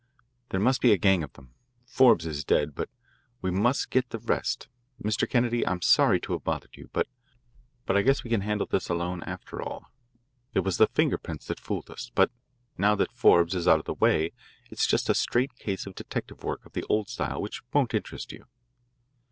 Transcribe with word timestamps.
"There 0.49 0.59
must 0.59 0.81
be 0.81 0.91
a 0.93 0.97
gang 0.97 1.21
of 1.21 1.33
them. 1.33 1.53
Forbes 1.85 2.25
is 2.25 2.43
dead, 2.43 2.73
but 2.73 2.89
we 3.39 3.51
must 3.51 3.91
get 3.91 4.09
the 4.09 4.17
rest. 4.17 4.67
Mr. 4.99 5.29
Kennedy, 5.29 5.63
I'm 5.63 5.83
sorry 5.83 6.19
to 6.21 6.33
have 6.33 6.43
bothered 6.43 6.75
you, 6.75 6.89
but 6.91 7.05
I 7.87 8.01
guess 8.01 8.23
we 8.23 8.31
can 8.31 8.41
handle 8.41 8.65
this 8.65 8.89
alone, 8.89 9.21
after 9.25 9.61
all. 9.61 9.91
It 10.55 10.61
was 10.61 10.77
the 10.77 10.87
finger 10.87 11.19
prints 11.19 11.45
that 11.49 11.59
fooled 11.59 11.91
us, 11.91 12.09
but 12.15 12.31
now 12.79 12.95
that 12.95 13.11
Forbes 13.11 13.53
is 13.53 13.67
out 13.67 13.77
of 13.77 13.85
the 13.85 13.93
way 13.93 14.31
it's 14.71 14.87
just 14.87 15.07
a 15.07 15.13
straight 15.13 15.55
case 15.59 15.85
of 15.85 15.93
detective 15.93 16.43
work 16.43 16.65
of 16.65 16.73
the 16.73 16.83
old 16.89 17.07
style 17.07 17.39
which 17.39 17.61
won't 17.71 17.93
interest 17.93 18.31
you." 18.31 18.45